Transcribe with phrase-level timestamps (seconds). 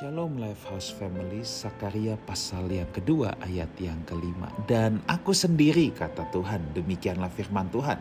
[0.00, 4.48] Shalom Lifehouse Family, Sakaria pasal yang kedua ayat yang kelima.
[4.64, 8.00] Dan aku sendiri, kata Tuhan, demikianlah firman Tuhan,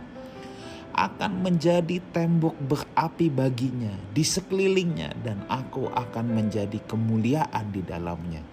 [0.96, 8.48] akan menjadi tembok berapi baginya di sekelilingnya dan aku akan menjadi kemuliaan di dalamnya.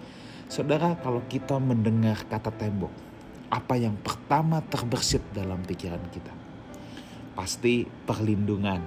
[0.51, 2.91] Saudara, kalau kita mendengar kata tembok,
[3.55, 6.35] apa yang pertama terbersit dalam pikiran kita?
[7.39, 8.83] Pasti perlindungan,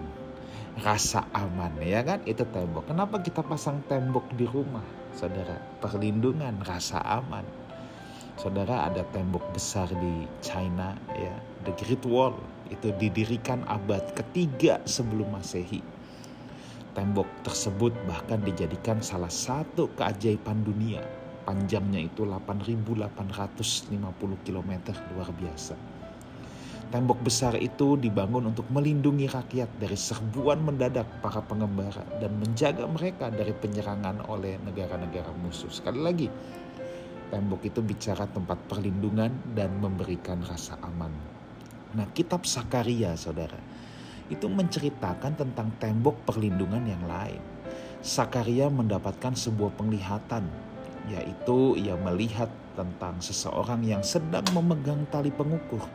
[0.81, 2.23] rasa aman ya kan?
[2.23, 2.89] Itu tembok.
[2.89, 4.83] Kenapa kita pasang tembok di rumah?
[5.13, 7.43] Saudara perlindungan rasa aman.
[8.39, 11.35] Saudara ada tembok besar di China ya.
[11.67, 12.39] The Great Wall.
[12.71, 15.83] Itu didirikan abad ketiga sebelum masehi.
[16.95, 21.03] Tembok tersebut bahkan dijadikan salah satu keajaiban dunia.
[21.43, 24.71] Panjangnya itu 8.850 km
[25.15, 25.98] luar biasa
[26.89, 33.29] Tembok besar itu dibangun untuk melindungi rakyat dari serbuan mendadak para pengembara dan menjaga mereka
[33.29, 35.69] dari penyerangan oleh negara-negara musuh.
[35.69, 36.25] Sekali lagi,
[37.29, 41.13] tembok itu bicara tempat perlindungan dan memberikan rasa aman.
[41.93, 43.61] Nah, kitab Sakaria, saudara,
[44.33, 47.41] itu menceritakan tentang tembok perlindungan yang lain.
[48.01, 50.41] Sakaria mendapatkan sebuah penglihatan,
[51.05, 55.85] yaitu ia melihat tentang seseorang yang sedang memegang tali pengukur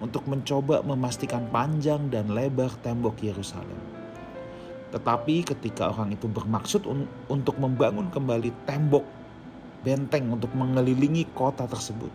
[0.00, 3.78] untuk mencoba memastikan panjang dan lebar tembok Yerusalem.
[4.92, 9.04] Tetapi ketika orang itu bermaksud un untuk membangun kembali tembok
[9.82, 12.10] benteng untuk mengelilingi kota tersebut,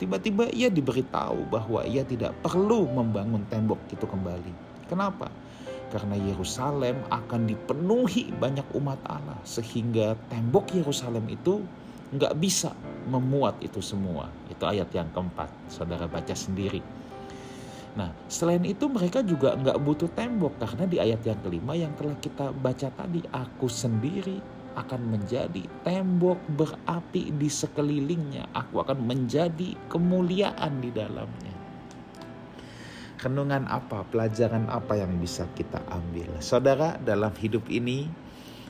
[0.00, 4.52] tiba-tiba ia diberitahu bahwa ia tidak perlu membangun tembok itu kembali.
[4.88, 5.28] Kenapa?
[5.88, 11.64] Karena Yerusalem akan dipenuhi banyak umat Allah sehingga tembok Yerusalem itu
[12.12, 12.72] nggak bisa
[13.08, 14.28] memuat itu semua.
[14.48, 16.80] Itu ayat yang keempat, saudara baca sendiri.
[17.96, 22.16] Nah, selain itu mereka juga nggak butuh tembok karena di ayat yang kelima yang telah
[22.20, 24.38] kita baca tadi, aku sendiri
[24.78, 28.54] akan menjadi tembok berapi di sekelilingnya.
[28.54, 31.54] Aku akan menjadi kemuliaan di dalamnya.
[33.18, 36.38] Renungan apa, pelajaran apa yang bisa kita ambil?
[36.38, 38.06] Saudara, dalam hidup ini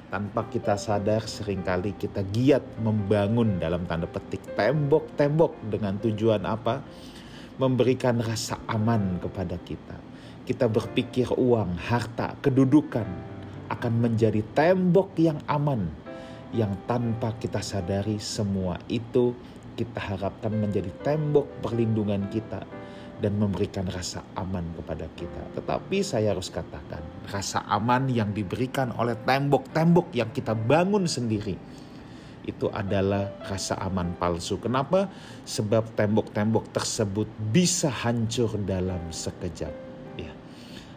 [0.08, 6.80] tanpa kita sadar sering kali kita giat membangun dalam tanda petik tembok-tembok dengan tujuan apa?
[7.58, 9.98] Memberikan rasa aman kepada kita.
[10.46, 13.04] Kita berpikir uang, harta, kedudukan
[13.68, 15.90] akan menjadi tembok yang aman
[16.56, 19.36] yang tanpa kita sadari semua itu
[19.76, 22.64] kita harapkan menjadi tembok perlindungan kita
[23.18, 25.42] dan memberikan rasa aman kepada kita.
[25.58, 31.58] Tetapi saya harus katakan, rasa aman yang diberikan oleh tembok-tembok yang kita bangun sendiri
[32.48, 34.56] itu adalah rasa aman palsu.
[34.56, 35.12] Kenapa?
[35.44, 39.74] Sebab tembok-tembok tersebut bisa hancur dalam sekejap.
[40.16, 40.32] Ya.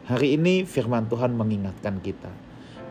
[0.07, 2.31] Hari ini firman Tuhan mengingatkan kita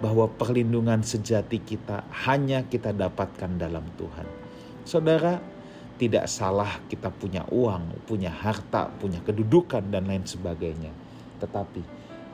[0.05, 4.29] bahwa perlindungan sejati kita hanya kita dapatkan dalam Tuhan.
[4.85, 5.41] Saudara,
[6.01, 10.93] tidak salah kita punya uang, punya harta, punya kedudukan dan lain sebagainya.
[11.41, 11.81] Tetapi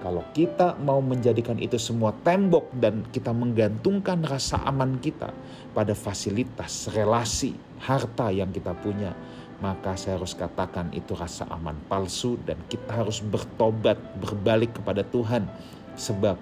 [0.05, 5.33] kalau kita mau menjadikan itu semua tembok dan kita menggantungkan rasa aman kita
[5.73, 9.17] pada fasilitas, relasi, harta yang kita punya,
[9.65, 15.49] maka saya harus katakan itu rasa aman palsu dan kita harus bertobat, berbalik kepada Tuhan
[15.97, 16.37] sebab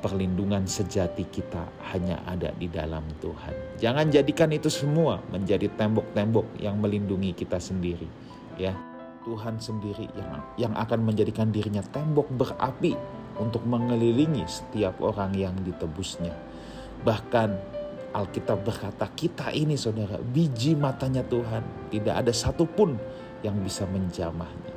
[0.00, 3.82] perlindungan sejati kita hanya ada di dalam Tuhan.
[3.82, 8.06] Jangan jadikan itu semua menjadi tembok-tembok yang melindungi kita sendiri,
[8.56, 8.72] ya.
[9.26, 12.94] Tuhan sendiri yang yang akan menjadikan dirinya tembok berapi
[13.38, 16.34] untuk mengelilingi setiap orang yang ditebusnya.
[17.06, 17.78] Bahkan
[18.14, 22.96] Alkitab berkata kita ini saudara biji matanya Tuhan tidak ada satupun
[23.46, 24.74] yang bisa menjamahnya.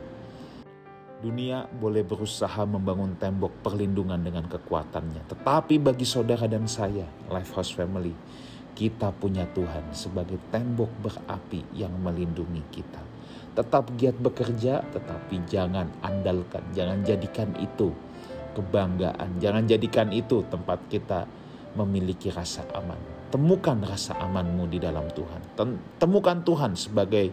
[1.21, 5.29] Dunia boleh berusaha membangun tembok perlindungan dengan kekuatannya.
[5.29, 8.09] Tetapi bagi saudara dan saya, Lifehouse Family,
[8.73, 13.03] kita punya Tuhan sebagai tembok berapi yang melindungi kita.
[13.51, 17.91] Tetap giat bekerja, tetapi jangan andalkan, jangan jadikan itu
[18.55, 21.27] kebanggaan, jangan jadikan itu tempat kita
[21.75, 22.99] memiliki rasa aman.
[23.31, 25.55] Temukan rasa amanmu di dalam Tuhan.
[25.99, 27.31] Temukan Tuhan sebagai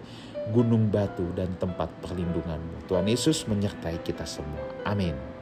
[0.54, 2.86] gunung batu dan tempat perlindunganmu.
[2.86, 4.62] Tuhan Yesus menyertai kita semua.
[4.86, 5.37] Amin.